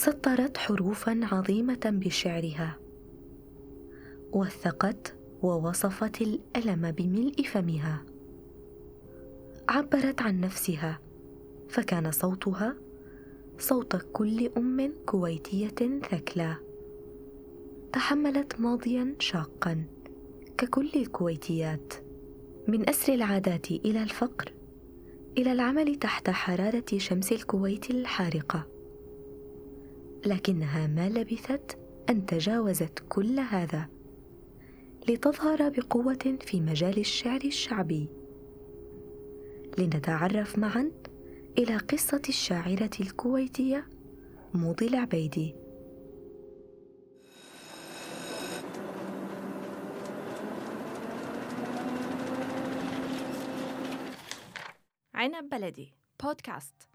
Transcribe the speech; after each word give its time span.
سطرت 0.00 0.56
حروفا 0.56 1.20
عظيمة 1.22 1.80
بشعرها. 1.84 2.76
وثقت 4.32 5.14
ووصفت 5.42 6.20
الألم 6.20 6.90
بملء 6.90 7.42
فمها. 7.42 8.04
عبرت 9.68 10.22
عن 10.22 10.40
نفسها 10.40 11.00
فكان 11.68 12.10
صوتها 12.10 12.76
صوت 13.58 13.96
كل 14.12 14.50
أم 14.56 14.92
كويتية 15.06 16.00
ثكلى. 16.10 16.56
تحملت 17.92 18.60
ماضيا 18.60 19.14
شاقا 19.18 19.84
ككل 20.58 20.90
الكويتيات. 20.96 21.94
من 22.68 22.88
أسر 22.88 23.14
العادات 23.14 23.70
إلى 23.70 24.02
الفقر 24.02 24.52
إلى 25.38 25.52
العمل 25.52 25.94
تحت 25.94 26.30
حرارة 26.30 26.98
شمس 26.98 27.32
الكويت 27.32 27.90
الحارقة. 27.90 28.79
لكنها 30.26 30.86
ما 30.86 31.08
لبثت 31.08 31.78
أن 32.10 32.26
تجاوزت 32.26 33.04
كل 33.08 33.38
هذا. 33.38 33.88
لتظهر 35.08 35.68
بقوة 35.68 36.38
في 36.40 36.60
مجال 36.60 36.98
الشعر 36.98 37.40
الشعبي. 37.44 38.08
لنتعرف 39.78 40.58
معا 40.58 40.90
إلى 41.58 41.76
قصة 41.76 42.22
الشاعرة 42.28 42.90
الكويتية 43.00 43.88
موضي 44.54 44.86
العبيدي. 44.86 45.54
عنب 55.14 55.48
بلدي 55.48 55.94
بودكاست 56.22 56.89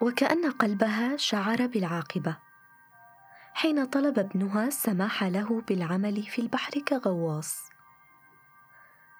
وكأن 0.00 0.50
قلبها 0.50 1.16
شعر 1.16 1.66
بالعاقبة. 1.66 2.36
حين 3.54 3.84
طلب 3.84 4.18
ابنها 4.18 4.66
السماح 4.66 5.24
له 5.24 5.62
بالعمل 5.68 6.22
في 6.22 6.42
البحر 6.42 6.72
كغواص. 6.80 7.70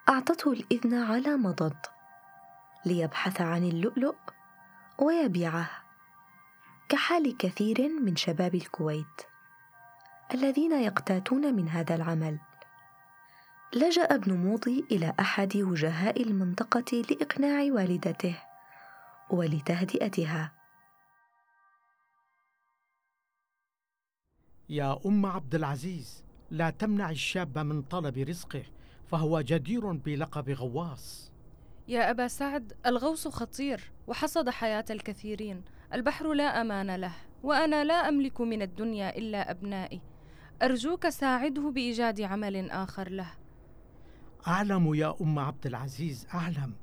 أعطته 0.09 0.51
الإذن 0.51 0.93
على 0.93 1.37
مضض. 1.37 1.77
ليبحث 2.85 3.41
عن 3.41 3.63
اللؤلؤ 3.63 4.15
ويبيعه. 4.99 5.69
كحال 6.89 7.37
كثير 7.37 7.89
من 8.01 8.15
شباب 8.15 8.55
الكويت. 8.55 9.21
الذين 10.33 10.71
يقتاتون 10.71 11.55
من 11.55 11.69
هذا 11.69 11.95
العمل. 11.95 12.39
لجأ 13.73 14.03
ابن 14.03 14.33
موضي 14.33 14.85
إلى 14.91 15.13
أحد 15.19 15.57
وجهاء 15.57 16.23
المنطقة 16.23 17.03
لإقناع 17.09 17.63
والدته 17.71 18.35
ولتهدئتها. 19.29 20.60
يا 24.71 24.99
أم 25.05 25.25
عبد 25.25 25.55
العزيز 25.55 26.23
لا 26.51 26.69
تمنع 26.69 27.09
الشاب 27.09 27.57
من 27.57 27.81
طلب 27.81 28.17
رزقه 28.17 28.63
فهو 29.07 29.41
جدير 29.41 29.91
بلقب 29.91 30.49
غواص. 30.49 31.31
يا 31.87 32.11
أبا 32.11 32.27
سعد 32.27 32.73
الغوص 32.85 33.27
خطير 33.27 33.91
وحصد 34.07 34.49
حياة 34.49 34.85
الكثيرين. 34.89 35.61
البحر 35.93 36.33
لا 36.33 36.61
أمان 36.61 36.95
له 36.95 37.13
وأنا 37.43 37.83
لا 37.83 38.09
أملك 38.09 38.41
من 38.41 38.61
الدنيا 38.61 39.17
إلا 39.17 39.51
أبنائي. 39.51 40.01
أرجوك 40.61 41.09
ساعده 41.09 41.69
بإيجاد 41.69 42.21
عمل 42.21 42.71
آخر 42.71 43.09
له. 43.09 43.31
أعلم 44.47 44.93
يا 44.93 45.15
أم 45.21 45.39
عبد 45.39 45.67
العزيز 45.67 46.27
أعلم. 46.33 46.73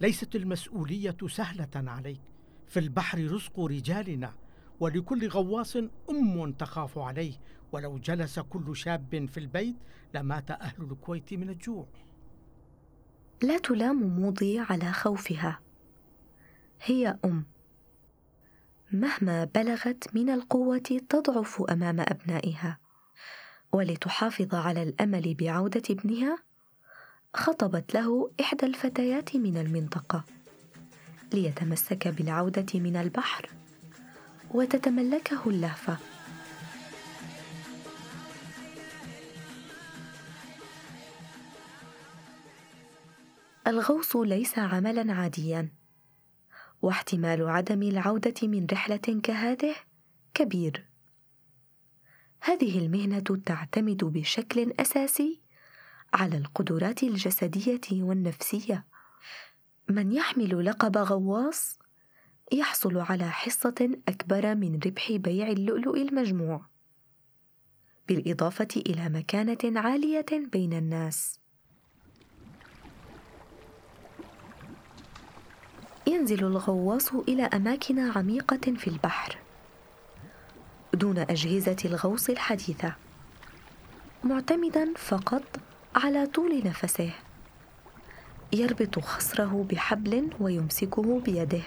ليست 0.00 0.36
المسؤولية 0.36 1.16
سهلة 1.26 1.90
عليك. 1.90 2.20
في 2.68 2.80
البحر 2.80 3.18
رزق 3.18 3.60
رجالنا 3.60 4.34
ولكل 4.80 5.28
غواص 5.28 5.76
أم 6.10 6.52
تخاف 6.52 6.98
عليه 6.98 7.32
ولو 7.72 7.98
جلس 7.98 8.38
كل 8.38 8.76
شاب 8.76 9.28
في 9.32 9.40
البيت 9.40 9.76
لمات 10.14 10.50
أهل 10.50 10.82
الكويت 10.82 11.34
من 11.34 11.50
الجوع. 11.50 11.86
لا 13.42 13.58
تلام 13.58 14.02
موضي 14.02 14.58
على 14.58 14.92
خوفها. 14.92 15.60
هي 16.82 17.18
أم. 17.24 17.46
مهما 18.92 19.44
بلغت 19.44 20.14
من 20.14 20.30
القوة 20.30 21.00
تضعف 21.08 21.62
أمام 21.62 22.00
أبنائها. 22.00 22.78
ولتحافظ 23.72 24.54
على 24.54 24.82
الأمل 24.82 25.34
بعودة 25.34 25.82
ابنها 25.90 26.38
خطبت 27.34 27.94
له 27.94 28.30
إحدى 28.40 28.66
الفتيات 28.66 29.36
من 29.36 29.56
المنطقة. 29.56 30.24
ليتمسك 31.32 32.08
بالعودة 32.08 32.80
من 32.80 32.96
البحر. 32.96 33.50
وتتملكه 34.54 35.40
اللهفة. 35.46 35.98
الغوص 43.66 44.16
ليس 44.16 44.58
عملا 44.58 45.12
عاديا 45.12 45.68
واحتمال 46.82 47.48
عدم 47.48 47.82
العودة 47.82 48.34
من 48.42 48.66
رحلة 48.72 49.20
كهذه 49.22 49.74
كبير. 50.34 50.86
هذه 52.40 52.78
المهنة 52.78 53.42
تعتمد 53.46 54.04
بشكل 54.04 54.72
أساسي 54.80 55.40
على 56.12 56.36
القدرات 56.36 57.02
الجسدية 57.02 58.02
والنفسية. 58.02 58.86
من 59.88 60.12
يحمل 60.12 60.64
لقب 60.64 60.96
غواص 60.98 61.78
يحصل 62.52 62.98
على 62.98 63.30
حصة 63.30 63.90
أكبر 64.08 64.54
من 64.54 64.80
ربح 64.86 65.12
بيع 65.12 65.48
اللؤلؤ 65.48 65.96
المجموع. 65.96 66.60
بالإضافة 68.08 68.68
إلى 68.76 69.08
مكانة 69.08 69.80
عالية 69.80 70.26
بين 70.52 70.72
الناس. 70.72 71.40
ينزل 76.06 76.44
الغواص 76.44 77.12
إلى 77.12 77.42
أماكن 77.42 77.98
عميقة 77.98 78.74
في 78.76 78.88
البحر. 78.88 79.38
دون 80.94 81.18
أجهزة 81.18 81.76
الغوص 81.84 82.30
الحديثة. 82.30 82.94
معتمدا 84.24 84.94
فقط 84.96 85.42
على 85.94 86.26
طول 86.26 86.62
نفسه. 86.64 87.10
يربط 88.52 88.98
خصره 88.98 89.66
بحبل 89.70 90.30
ويمسكه 90.40 91.20
بيده. 91.20 91.62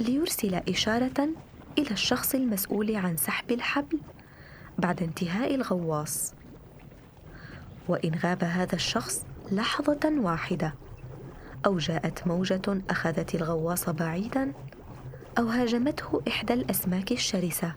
ليرسل 0.00 0.54
إشارة 0.54 1.28
إلى 1.78 1.90
الشخص 1.90 2.34
المسؤول 2.34 2.96
عن 2.96 3.16
سحب 3.16 3.52
الحبل 3.52 3.98
بعد 4.78 5.02
انتهاء 5.02 5.54
الغواص. 5.54 6.34
وإن 7.88 8.14
غاب 8.14 8.44
هذا 8.44 8.74
الشخص 8.74 9.24
لحظة 9.52 10.00
واحدة 10.04 10.74
أو 11.66 11.78
جاءت 11.78 12.26
موجة 12.26 12.82
أخذت 12.90 13.34
الغواص 13.34 13.88
بعيدا 13.88 14.52
أو 15.38 15.46
هاجمته 15.46 16.22
إحدى 16.28 16.52
الأسماك 16.52 17.12
الشرسة. 17.12 17.72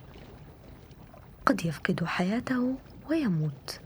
قد 1.46 1.66
يفقد 1.66 2.06
حياته 2.06 2.76
ويموت. 3.10 3.80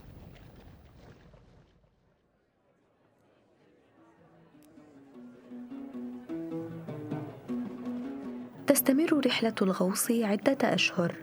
تستمر 8.72 9.26
رحلة 9.26 9.54
الغوص 9.62 10.10
عدة 10.10 10.74
أشهر. 10.74 11.14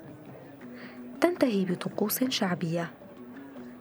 تنتهي 1.21 1.65
بطقوس 1.65 2.23
شعبية. 2.23 2.91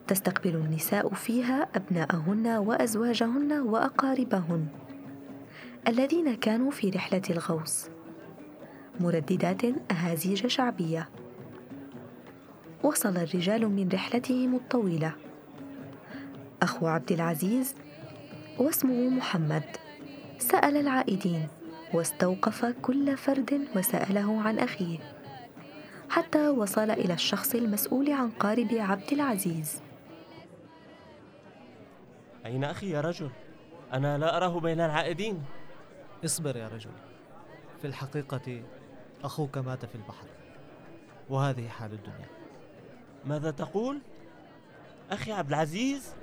تستقبل 0.07 0.55
النساء 0.57 1.15
فيها 1.15 1.69
أبناءهن 1.75 2.47
وأزواجهن 2.47 3.53
وأقاربهن 3.53 4.67
الذين 5.89 6.35
كانوا 6.35 6.71
في 6.71 6.91
رحلة 6.91 7.23
الغوص. 7.31 7.89
مرددات 9.01 9.63
أهازيج 9.91 10.47
شعبية. 10.47 11.09
وصل 12.83 13.17
الرجال 13.17 13.69
من 13.69 13.89
رحلتهم 13.89 14.55
الطويلة. 14.55 15.13
أخو 16.63 16.87
عبد 16.87 17.13
العزيز 17.13 17.75
واسمه 18.59 19.09
محمد. 19.09 19.65
سأل 20.39 20.77
العائدين. 20.77 21.58
واستوقف 21.95 22.65
كل 22.65 23.17
فرد 23.17 23.69
وسأله 23.77 24.43
عن 24.43 24.59
أخيه 24.59 24.99
حتى 26.11 26.49
وصل 26.49 26.91
إلى 26.91 27.15
الشخص 27.15 27.55
المسؤول 27.55 28.13
عن 28.13 28.31
قارب 28.31 28.69
عبد 28.73 29.13
العزيز. 29.13 29.83
أين 32.47 32.65
أخي 32.65 32.91
يا 32.91 33.01
رجل؟ 33.01 33.31
أنا 33.93 34.19
لا 34.19 34.37
أراه 34.37 34.61
بين 34.61 34.81
العائدين. 34.81 35.45
اصبر 36.25 36.57
يا 36.57 36.69
رجل. 36.69 36.91
في 37.81 37.87
الحقيقة 37.87 38.63
أخوك 39.25 39.59
مات 39.59 39.85
في 39.85 39.95
البحر 39.95 40.27
وهذه 41.31 41.69
حال 41.69 41.93
الدنيا. 41.93 42.29
ماذا 43.25 43.51
تقول؟ 43.51 44.01
أخي 45.11 45.33
عبد 45.33 45.49
العزيز 45.49 46.15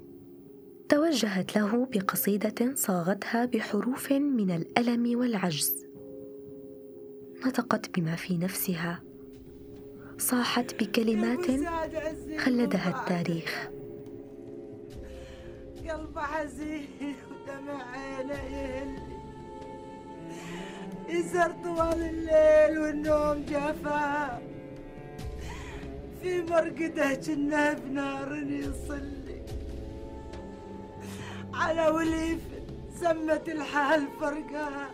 توجهت 0.89 1.55
له 1.55 1.85
بقصيدة 1.85 2.75
صاغتها 2.75 3.45
بحروف 3.45 4.11
من 4.11 4.51
الألم 4.51 5.19
والعجز. 5.19 5.85
نطقت 7.45 7.99
بما 7.99 8.15
في 8.15 8.37
نفسها. 8.37 9.03
صاحت 10.17 10.83
بكلمات 10.83 11.45
خلدها 12.37 12.89
التاريخ. 12.89 13.69
قلب 15.89 16.17
حزين 16.17 17.15
ودمع 17.31 17.91
عيني 17.91 18.99
يسر 21.09 21.51
طوال 21.63 22.01
الليل 22.01 22.79
والنوم 22.79 23.45
جفا. 23.45 24.41
في 26.21 26.41
مرقده 26.41 27.13
كنا 27.13 27.73
بنار 27.73 28.35
يصلي. 28.35 29.41
على 31.53 31.88
وليف 31.88 32.41
سمت 33.00 33.50
الحال 33.50 34.07
فرقه 34.19 34.89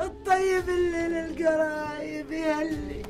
الطيب 0.00 0.68
اللي 0.68 1.08
للقرايب 1.08 2.30
يهلي. 2.30 3.02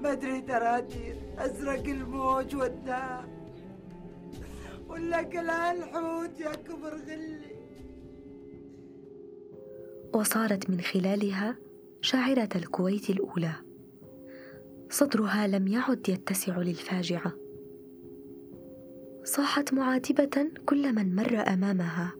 مدري 0.00 0.40
تراتير 0.40 1.16
أزرق 1.38 1.84
الموج 1.84 2.56
والداء 2.56 3.28
ولا 4.88 5.22
كلها 5.22 5.72
الحوت 5.72 6.40
يا 6.40 6.52
كبر 6.54 6.94
غلي. 7.08 7.58
وصارت 10.14 10.70
من 10.70 10.80
خلالها 10.80 11.56
شاعرة 12.00 12.48
الكويت 12.56 13.10
الأولى. 13.10 13.67
صدرها 14.90 15.46
لم 15.46 15.68
يعد 15.68 16.08
يتسع 16.08 16.58
للفاجعة. 16.58 17.32
صاحت 19.24 19.74
معاتبة 19.74 20.50
كل 20.66 20.92
من 20.94 21.14
مر 21.14 21.44
أمامها. 21.48 22.12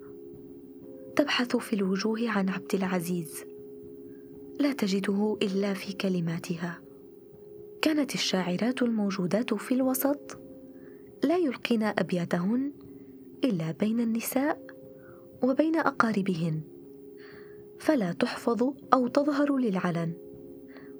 تبحث 1.16 1.56
في 1.56 1.72
الوجوه 1.72 2.30
عن 2.30 2.48
عبد 2.48 2.74
العزيز. 2.74 3.44
لا 4.60 4.72
تجده 4.72 5.36
إلا 5.42 5.74
في 5.74 5.92
كلماتها. 5.92 6.80
كانت 7.82 8.14
الشاعرات 8.14 8.82
الموجودات 8.82 9.54
في 9.54 9.74
الوسط 9.74 10.40
لا 11.24 11.36
يلقين 11.36 11.82
أبياتهن 11.82 12.72
إلا 13.44 13.70
بين 13.70 14.00
النساء 14.00 14.66
وبين 15.42 15.76
أقاربهن. 15.76 16.60
فلا 17.78 18.12
تحفظ 18.12 18.62
أو 18.92 19.08
تظهر 19.08 19.56
للعلن. 19.56 20.27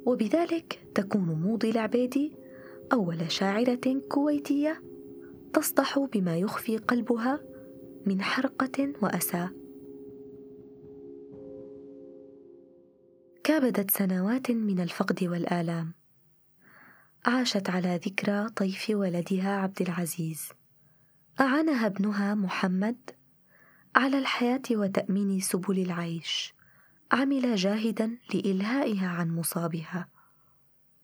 وبذلك 0.08 0.80
تكون 0.94 1.22
موضي 1.22 1.70
العبيدي 1.70 2.36
أول 2.92 3.32
شاعرة 3.32 4.00
كويتية 4.08 4.82
تصدح 5.52 5.98
بما 5.98 6.36
يخفي 6.36 6.76
قلبها 6.76 7.40
من 8.06 8.22
حرقة 8.22 8.92
وأسى. 9.02 9.48
كابدت 13.44 13.90
سنوات 13.90 14.50
من 14.50 14.80
الفقد 14.80 15.24
والآلام. 15.24 15.94
عاشت 17.26 17.70
على 17.70 18.00
ذكرى 18.06 18.48
طيف 18.48 18.90
ولدها 18.90 19.50
عبد 19.56 19.82
العزيز. 19.82 20.48
أعانها 21.40 21.86
ابنها 21.86 22.34
محمد 22.34 23.10
على 23.96 24.18
الحياة 24.18 24.62
وتأمين 24.70 25.40
سبل 25.40 25.78
العيش. 25.78 26.57
عمل 27.12 27.56
جاهدا 27.56 28.18
لإلهائها 28.34 29.08
عن 29.08 29.30
مصابها 29.36 30.08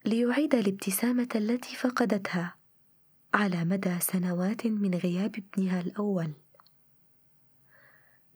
ليعيد 0.05 0.55
الابتسامة 0.55 1.29
التي 1.35 1.77
فقدتها 1.77 2.55
على 3.35 3.65
مدى 3.65 4.01
سنوات 4.01 4.67
من 4.67 4.95
غياب 4.95 5.37
ابنها 5.37 5.81
الأول. 5.81 6.33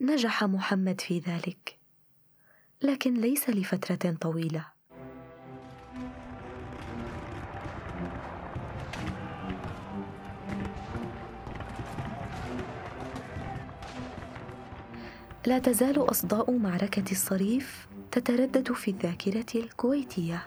نجح 0.01 0.45
محمد 0.45 1.01
في 1.01 1.19
ذلك 1.19 1.79
لكن 2.83 3.15
ليس 3.15 3.51
لفترة 3.51 4.13
طويلة. 4.21 4.78
لا 15.47 15.59
تزال 15.59 16.11
أصداء 16.11 16.51
معركة 16.51 17.13
الصريف 17.13 17.87
تتردد 18.13 18.73
في 18.73 18.91
الذاكرة 18.91 19.47
الكويتية. 19.55 20.43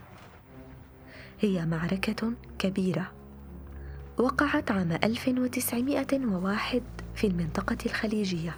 هي 1.40 1.66
معركة 1.66 2.34
كبيرة. 2.60 3.12
وقعت 4.18 4.72
عام 4.72 4.92
1901 4.92 6.82
في 7.16 7.28
المنطقة 7.28 7.78
الخليجية. 7.86 8.56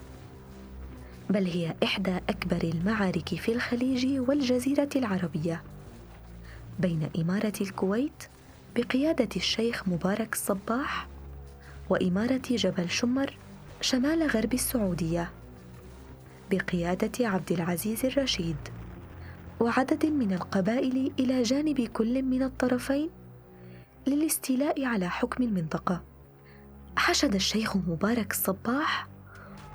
بل 1.30 1.46
هي 1.46 1.76
إحدى 1.84 2.16
أكبر 2.30 2.64
المعارك 2.64 3.30
في 3.30 3.52
الخليج 3.52 4.20
والجزيرة 4.20 4.90
العربية. 4.96 5.64
بين 6.80 7.10
إمارة 7.20 7.54
الكويت 7.62 8.24
بقيادة 8.76 9.30
الشيخ 9.36 9.88
مبارك 9.88 10.34
الصباح 10.34 11.08
وإمارة 11.90 12.42
جبل 12.50 12.90
شمر 12.90 13.38
شمال 13.82 14.28
غرب 14.28 14.54
السعودية. 14.54 15.30
بقيادة 16.54 17.28
عبد 17.28 17.52
العزيز 17.52 18.06
الرشيد. 18.06 18.58
وعدد 19.60 20.06
من 20.06 20.34
القبائل 20.34 21.12
إلى 21.20 21.44
جانب 21.44 21.82
كل 21.82 22.24
من 22.24 22.44
الطرفين 22.44 23.10
للاستيلاء 24.08 24.86
على 24.86 25.10
حكم 25.10 25.44
المنطقة. 25.44 26.04
حشد 26.98 27.36
الشيخ 27.36 27.78
مبارك 27.78 28.32
الصباح 28.32 29.08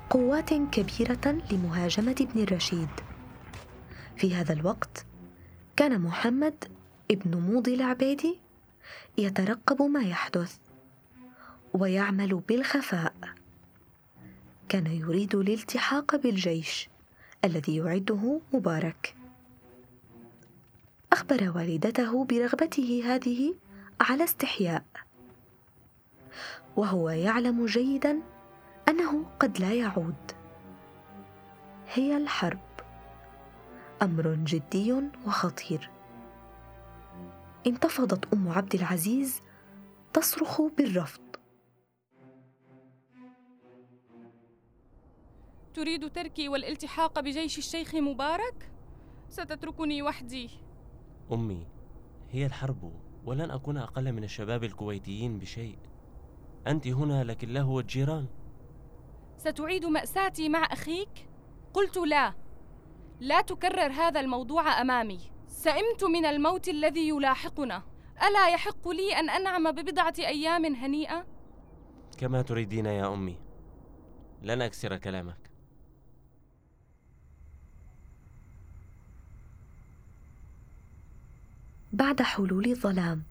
قوات 0.09 0.53
كبيرة 0.53 1.37
لمهاجمة 1.51 2.15
ابن 2.21 2.43
الرشيد. 2.43 2.89
في 4.17 4.35
هذا 4.35 4.53
الوقت 4.53 5.05
كان 5.75 6.01
محمد 6.01 6.63
ابن 7.11 7.39
موضي 7.39 7.73
العبيدي 7.73 8.39
يترقب 9.17 9.81
ما 9.81 10.01
يحدث 10.01 10.57
ويعمل 11.73 12.35
بالخفاء. 12.35 13.13
كان 14.69 14.87
يريد 14.87 15.35
الالتحاق 15.35 16.15
بالجيش 16.15 16.89
الذي 17.45 17.75
يعده 17.77 18.41
مبارك. 18.53 19.15
أخبر 21.13 21.51
والدته 21.55 22.25
برغبته 22.25 23.01
هذه 23.05 23.55
على 24.01 24.23
استحياء. 24.23 24.83
وهو 26.75 27.09
يعلم 27.09 27.65
جيدا 27.65 28.21
أنه 28.89 29.25
قد 29.39 29.59
لا 29.59 29.73
يعود. 29.73 30.31
هي 31.93 32.17
الحرب. 32.17 32.59
أمر 34.01 34.37
جدي 34.43 35.03
وخطير. 35.27 35.89
انتفضت 37.67 38.33
أم 38.33 38.49
عبد 38.49 38.75
العزيز 38.75 39.41
تصرخ 40.13 40.61
بالرفض. 40.61 41.28
تريد 45.73 46.11
تركي 46.11 46.49
والالتحاق 46.49 47.19
بجيش 47.19 47.57
الشيخ 47.57 47.95
مبارك؟ 47.95 48.71
ستتركني 49.29 50.01
وحدي. 50.01 50.49
أمي 51.31 51.67
هي 52.31 52.45
الحرب 52.45 52.93
ولن 53.25 53.51
أكون 53.51 53.77
أقل 53.77 54.11
من 54.13 54.23
الشباب 54.23 54.63
الكويتيين 54.63 55.39
بشيء. 55.39 55.77
أنت 56.67 56.87
هنا 56.87 57.23
لكن 57.23 57.53
له 57.53 57.67
والجيران 57.67 58.27
ستعيد 59.37 59.85
مأساتي 59.85 60.49
مع 60.49 60.63
أخيك؟ 60.71 61.29
قلت 61.73 61.97
لا. 61.97 62.33
لا 63.19 63.41
تكرر 63.41 63.91
هذا 63.91 64.19
الموضوع 64.19 64.81
أمامي. 64.81 65.19
سئمت 65.47 66.03
من 66.03 66.25
الموت 66.25 66.69
الذي 66.69 67.07
يلاحقنا. 67.07 67.83
ألا 68.27 68.49
يحق 68.49 68.87
لي 68.87 69.19
أن 69.19 69.29
أنعم 69.29 69.71
ببضعة 69.71 70.13
أيام 70.19 70.65
هنيئة؟ 70.65 71.25
كما 72.17 72.41
تريدين 72.41 72.85
يا 72.85 73.13
أمي. 73.13 73.39
لن 74.41 74.61
أكسر 74.61 74.97
كلامك. 74.97 75.48
بعد 81.93 82.21
حلول 82.21 82.65
الظلام. 82.65 83.23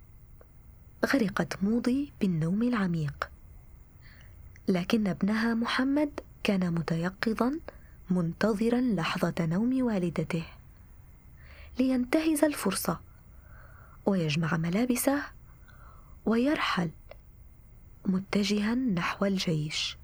غرقت 1.06 1.64
موضي 1.64 2.12
بالنوم 2.20 2.62
العميق. 2.62 3.30
لكن 4.68 5.06
ابنها 5.06 5.54
محمد 5.54 6.20
كان 6.42 6.74
متيقظا 6.74 7.60
منتظرا 8.10 8.80
لحظة 8.80 9.34
نوم 9.40 9.82
والدته. 9.82 10.44
لينتهز 11.78 12.44
الفرصة 12.44 13.00
ويجمع 14.06 14.56
ملابسه 14.56 15.22
ويرحل 16.26 16.90
متجها 18.06 18.74
نحو 18.74 19.26
الجيش 19.26 19.96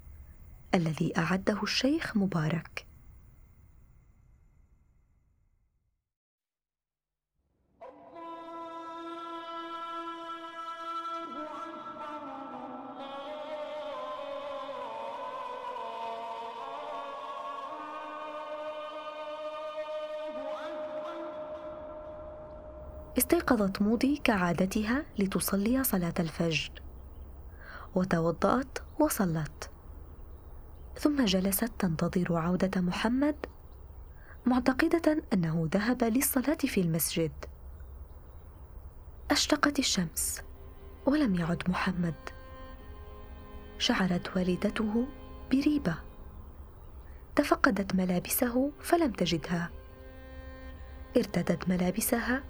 الذي 0.75 1.17
أعده 1.17 1.63
الشيخ 1.63 2.17
مبارك. 2.17 2.84
استيقظت 23.17 23.81
موضي 23.81 24.17
كعادتها 24.23 25.05
لتصلي 25.19 25.83
صلاة 25.83 26.13
الفجر. 26.19 26.71
وتوضأت 27.95 28.79
وصلت. 28.99 29.69
ثم 30.99 31.25
جلست 31.25 31.71
تنتظر 31.79 32.37
عودة 32.37 32.81
محمد 32.81 33.35
معتقدة 34.45 35.23
أنه 35.33 35.69
ذهب 35.71 36.03
للصلاة 36.03 36.57
في 36.57 36.81
المسجد. 36.81 37.31
أشرقت 39.31 39.79
الشمس 39.79 40.41
ولم 41.05 41.35
يعد 41.35 41.69
محمد. 41.69 42.15
شعرت 43.77 44.37
والدته 44.37 45.07
بريبة. 45.51 45.95
تفقدت 47.35 47.95
ملابسه 47.95 48.71
فلم 48.79 49.11
تجدها. 49.11 49.69
ارتدت 51.17 51.69
ملابسها 51.69 52.43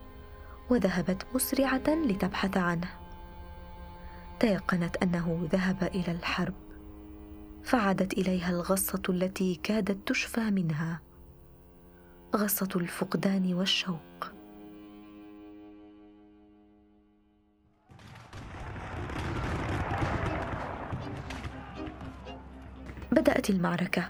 وذهبت 0.70 1.26
مسرعة 1.36 1.90
لتبحث 1.90 2.58
عنه. 2.58 2.88
تيقنت 4.40 4.98
أنه 4.98 5.48
ذهب 5.52 5.84
إلى 5.84 6.12
الحرب. 6.12 6.54
فعادت 7.64 8.14
إليها 8.14 8.50
الغصة 8.50 9.02
التي 9.10 9.56
كادت 9.56 10.08
تشفى 10.08 10.52
منها. 10.52 11.02
غصة 12.36 12.70
الفقدان 12.76 13.54
والشوق. 13.54 14.32
بدأت 23.12 23.50
المعركة. 23.50 24.10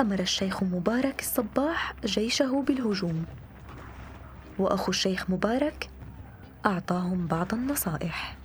أمر 0.00 0.18
الشيخ 0.20 0.62
مبارك 0.62 1.20
الصباح 1.20 1.94
جيشه 2.04 2.62
بالهجوم. 2.62 3.24
وأخو 4.58 4.90
الشيخ 4.90 5.30
مبارك 5.30 5.90
أعطاهم 6.66 7.26
بعض 7.26 7.54
النصائح. 7.54 8.36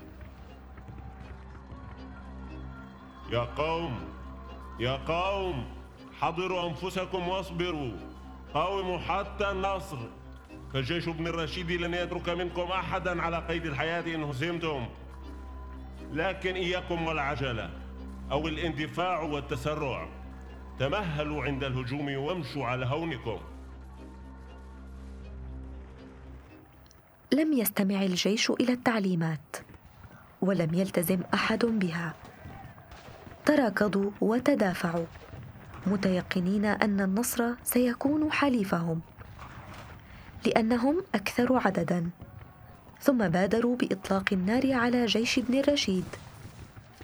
يا 3.31 3.39
قوم 3.39 3.99
يا 4.79 4.95
قوم 4.95 5.65
حضروا 6.19 6.69
أنفسكم 6.69 7.27
واصبروا. 7.27 7.91
قاوموا 8.53 8.97
حتى 8.97 9.51
النصر. 9.51 9.97
فالجيش 10.73 11.07
ابن 11.07 11.27
الرشيد 11.27 11.71
لن 11.71 11.93
يترك 11.93 12.29
منكم 12.29 12.61
أحدا 12.61 13.21
على 13.21 13.37
قيد 13.47 13.65
الحياة 13.65 14.15
إن 14.15 14.23
هزمتم. 14.23 14.85
لكن 16.11 16.55
إياكم 16.55 17.07
والعجلة 17.07 17.69
أو 18.31 18.47
الاندفاع 18.47 19.21
والتسرع. 19.21 20.07
تمهلوا 20.79 21.43
عند 21.43 21.63
الهجوم 21.63 22.17
وامشوا 22.17 22.65
على 22.65 22.85
هونكم. 22.85 23.39
لم 27.33 27.53
يستمع 27.53 28.03
الجيش 28.03 28.49
إلى 28.49 28.73
التعليمات 28.73 29.57
ولم 30.41 30.73
يلتزم 30.73 31.19
أحد 31.33 31.65
بها. 31.65 32.13
تراكضوا 33.45 34.11
وتدافعوا 34.21 35.05
متيقنين 35.87 36.65
أن 36.65 37.01
النصر 37.01 37.53
سيكون 37.63 38.31
حليفهم 38.31 39.01
لأنهم 40.45 41.03
أكثر 41.15 41.61
عددا. 41.65 42.09
ثم 43.01 43.27
بادروا 43.27 43.75
بإطلاق 43.75 44.23
النار 44.31 44.73
على 44.73 45.05
جيش 45.05 45.37
ابن 45.37 45.59
الرشيد. 45.59 46.05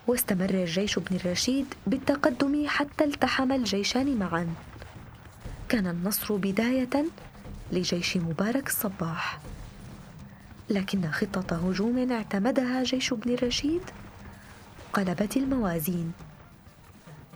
واستمر 0.08 0.66
جيش 0.66 0.98
ابن 0.98 1.16
الرشيد 1.16 1.74
بالتقدم 1.88 2.68
حتى 2.68 3.04
التحم 3.04 3.52
الجيشان 3.52 4.18
معا. 4.18 4.48
كان 5.70 5.88
النصر 5.88 6.36
بداية 6.36 7.06
لجيش 7.72 8.18
مبارك 8.18 8.68
الصباح. 8.68 9.40
لكن 10.70 11.12
خطة 11.12 11.70
هجوم 11.70 12.12
اعتمدها 12.12 12.84
جيش 12.84 13.14
ابن 13.14 13.36
رشيد. 13.36 13.82
قلبت 14.94 15.38
الموازين. 15.38 16.12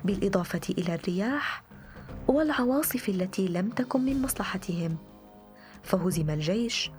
بالإضافة 0.05 0.61
إلى 0.69 0.95
الرياح 0.95 1.63
والعواصف 2.27 3.09
التي 3.09 3.47
لم 3.47 3.69
تكن 3.69 4.01
من 4.01 4.21
مصلحتهم 4.21 4.97
فهزم 5.83 6.29
الجيش 6.29 6.91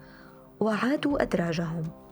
وعادوا 0.61 1.23
أدراجهم. 1.23 2.08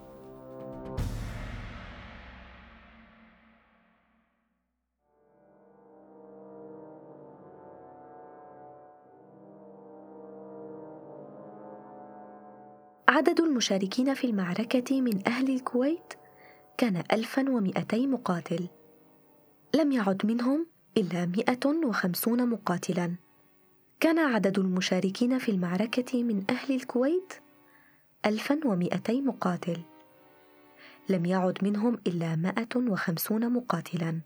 عدد 13.16 13.40
المشاركين 13.40 14.14
في 14.14 14.26
المعركة 14.26 15.00
من 15.00 15.28
أهل 15.28 15.54
الكويت؟ 15.54 16.14
كان 16.78 17.02
1200 17.12 18.06
مقاتل. 18.06 18.68
لم 19.74 19.92
يعد 19.92 20.26
منهم 20.26 20.66
إلا 20.96 21.26
150 21.26 22.48
مقاتلا. 22.48 23.14
كان 24.00 24.18
عدد 24.18 24.58
المشاركين 24.58 25.38
في 25.38 25.50
المعركة 25.50 26.22
من 26.22 26.44
أهل 26.50 26.74
الكويت؟ 26.74 27.32
1200 28.26 29.12
مقاتل. 29.20 29.80
لم 31.08 31.26
يعد 31.26 31.58
منهم 31.64 31.98
إلا 32.06 32.36
150 32.36 33.52
مقاتلا. 33.52 34.20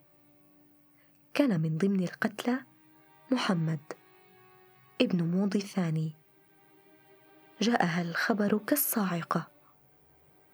كان 1.34 1.60
من 1.60 1.78
ضمن 1.78 2.02
القتلى 2.02 2.58
محمد 3.30 3.80
ابن 5.00 5.22
موضي 5.22 5.58
الثاني. 5.58 6.19
جاءها 7.60 8.02
الخبر 8.02 8.58
كالصاعقة. 8.58 9.46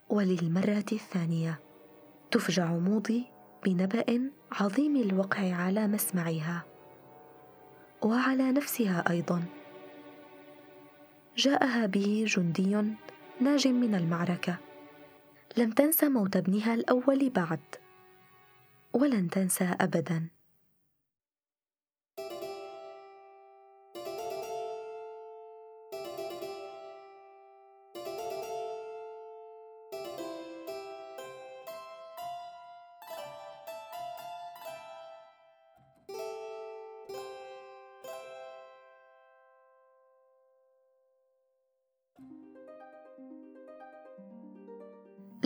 وللمرة 0.08 0.84
الثانية 0.92 1.60
تفجع 2.30 2.66
موضي 2.66 3.26
بنبأ 3.64 4.30
عظيم 4.52 4.96
الوقع 4.96 5.54
على 5.54 5.86
مسمعها 5.86 6.64
وعلى 8.02 8.52
نفسها 8.52 9.10
أيضا. 9.10 9.44
جاءها 11.36 11.86
به 11.86 12.24
جندي 12.28 12.84
ناج 13.40 13.68
من 13.68 13.94
المعركة. 13.94 14.56
لم 15.56 15.70
تنس 15.70 16.04
موت 16.04 16.36
ابنها 16.36 16.74
الأول 16.74 17.30
بعد. 17.30 17.60
ولن 18.92 19.30
تنسى 19.30 19.64
ابدا. 19.80 20.28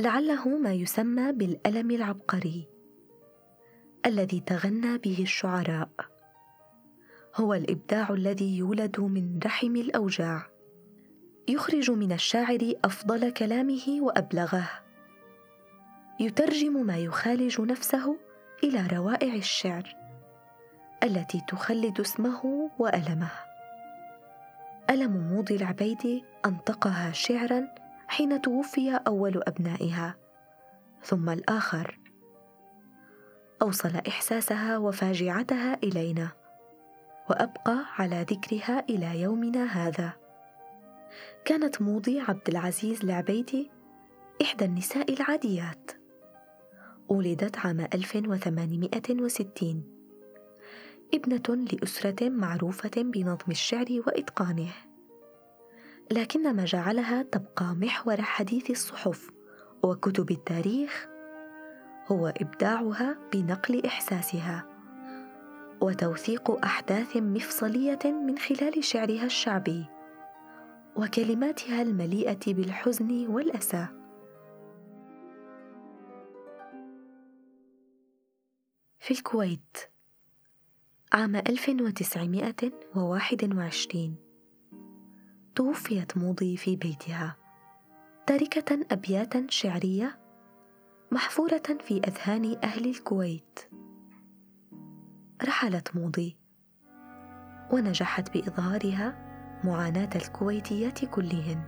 لعله 0.01 0.49
ما 0.49 0.73
يسمى 0.73 1.33
بالألم 1.33 1.91
العبقري 1.91 2.69
الذي 4.07 4.41
تغنى 4.41 4.99
به 4.99 5.19
الشعراء. 5.21 5.89
هو 7.37 7.55
الإبداع 7.55 8.11
الذي 8.11 8.59
يولد 8.59 9.01
من 9.01 9.39
رحم 9.45 9.77
الأوجاع. 9.77 10.47
يخرج 11.49 11.91
من 11.91 12.13
الشاعر 12.13 12.73
أفضل 12.85 13.31
كلامه 13.31 13.99
وأبلغه. 14.01 14.71
يترجم 16.21 16.87
ما 16.87 16.99
يخالج 16.99 17.61
نفسه 17.61 18.17
إلى 18.65 18.87
روائع 18.97 19.35
الشعر 19.35 19.97
التي 21.03 21.43
تخلد 21.49 22.01
اسمه 22.01 22.71
وألمه. 22.79 23.31
ألم 24.91 25.17
موضي 25.17 25.57
العبيد 25.57 26.23
أنطقها 26.47 27.13
شعرا 27.13 27.80
حين 28.11 28.43
توفي 28.43 29.01
أول 29.07 29.43
أبنائها. 29.43 30.17
ثم 31.03 31.31
الآخر. 31.31 31.99
أوصل 33.63 33.97
إحساسها 34.09 34.79
وفاجعتها 34.79 35.79
إلينا 35.85 36.29
وأبقى 37.31 37.85
على 37.99 38.27
ذكرها 38.31 38.85
إلى 38.91 39.21
يومنا 39.21 39.65
هذا. 39.65 40.13
كانت 41.45 41.83
موضي 41.83 42.21
عبد 42.21 42.49
العزيز 42.49 43.05
العبيدي 43.05 43.71
إحدى 44.43 44.65
النساء 44.65 45.13
العاديات. 45.13 45.91
ولدت 47.09 47.59
عام 47.59 47.81
1860 47.81 49.85
ابنة 51.15 51.67
لأسرة 51.73 52.29
معروفة 52.29 52.91
بنظم 52.97 53.51
الشعر 53.51 54.03
وإتقانه. 54.07 54.90
لكن 56.13 56.57
ما 56.57 56.65
جعلها 56.65 57.23
تبقى 57.23 57.75
محور 57.75 58.23
حديث 58.23 58.71
الصحف 58.71 59.31
وكتب 59.83 60.31
التاريخ 60.31 61.09
هو 62.07 62.27
إبداعها 62.27 63.19
بنقل 63.33 63.87
إحساسها 63.87 64.67
وتوثيق 65.81 66.51
أحداث 66.51 67.17
مفصلية 67.17 67.99
من 68.05 68.39
خلال 68.39 68.85
شعرها 68.85 69.25
الشعبي 69.25 69.87
وكلماتها 70.97 71.83
المليئة 71.83 72.55
بالحزن 72.55 73.27
والأسى. 73.27 73.87
في 78.99 79.11
الكويت 79.11 79.77
عام 81.13 81.37
1921 81.37 84.30
توفيت 85.61 86.17
موضي 86.17 86.57
في 86.57 86.77
بيتها. 86.77 87.37
تاركة 88.27 88.87
أبياتا 88.91 89.47
شعرية 89.49 90.21
محفورة 91.11 91.63
في 91.81 91.99
أذهان 91.99 92.57
أهل 92.65 92.91
الكويت. 92.91 93.59
رحلت 95.45 95.97
موضي. 95.97 96.37
ونجحت 97.73 98.31
بإظهارها 98.31 99.19
معاناة 99.65 100.11
الكويتيات 100.17 101.05
كلهن. 101.05 101.65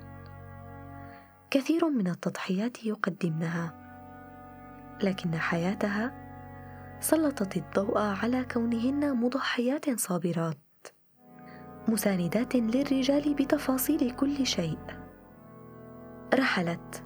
كثير 1.51 1.91
من 1.91 2.09
التضحيات 2.09 2.85
يقدمنها. 2.85 3.75
لكن 5.03 5.35
حياتها 5.35 6.13
سلطت 7.01 7.57
الضوء 7.57 7.99
على 7.99 8.45
كونهن 8.45 9.17
مضحيات 9.17 10.01
صابرات. 10.01 10.72
مساندات 11.89 12.57
للرجال 12.57 13.35
بتفاصيل 13.35 14.17
كل 14.17 14.47
شيء. 14.47 14.79
رحلت 16.35 17.05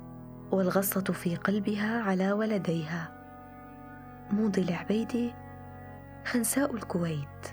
والغصة 0.52 1.12
في 1.12 1.36
قلبها 1.36 2.02
على 2.02 2.32
ولديها. 2.32 3.12
موضي 4.32 4.60
العبيدي 4.62 5.34
خنساء 6.24 6.74
الكويت. 6.74 7.46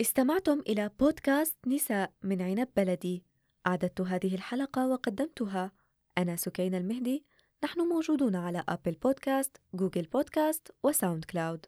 استمعتم 0.00 0.60
إلى 0.60 0.90
بودكاست 1.00 1.56
نساء 1.66 2.12
من 2.22 2.42
عنب 2.42 2.68
بلدي. 2.76 3.24
أعددت 3.66 4.00
هذه 4.00 4.34
الحلقة 4.34 4.86
وقدمتها 4.88 5.72
أنا 6.18 6.36
سكينة 6.36 6.78
المهدي. 6.78 7.24
نحن 7.64 7.80
موجودون 7.80 8.36
على 8.36 8.64
Apple 8.68 8.92
Podcast، 8.92 9.56
Google 9.74 10.02
Podcast 10.02 10.70
و 10.82 11.24
SoundCloud 11.24 11.66